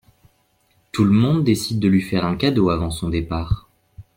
[0.91, 3.69] Tout le monde décide de lui faire un cadeau avant son départ.